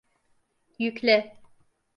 [0.79, 1.37] Yükle!